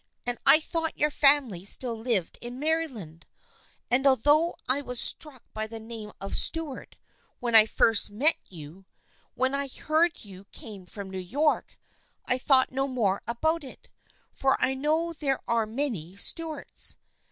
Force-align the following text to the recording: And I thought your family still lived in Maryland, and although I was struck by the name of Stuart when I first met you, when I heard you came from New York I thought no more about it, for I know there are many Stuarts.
And 0.25 0.39
I 0.47 0.59
thought 0.59 0.97
your 0.97 1.11
family 1.11 1.63
still 1.63 1.95
lived 1.95 2.39
in 2.41 2.57
Maryland, 2.57 3.27
and 3.91 4.07
although 4.07 4.55
I 4.67 4.81
was 4.81 4.99
struck 4.99 5.43
by 5.53 5.67
the 5.67 5.79
name 5.79 6.11
of 6.19 6.35
Stuart 6.35 6.95
when 7.39 7.53
I 7.53 7.67
first 7.67 8.09
met 8.09 8.37
you, 8.49 8.87
when 9.35 9.53
I 9.53 9.67
heard 9.67 10.25
you 10.25 10.45
came 10.45 10.87
from 10.87 11.11
New 11.11 11.19
York 11.19 11.77
I 12.25 12.39
thought 12.39 12.71
no 12.71 12.87
more 12.87 13.21
about 13.27 13.63
it, 13.63 13.89
for 14.33 14.59
I 14.59 14.73
know 14.73 15.13
there 15.13 15.39
are 15.47 15.67
many 15.67 16.15
Stuarts. 16.15 16.97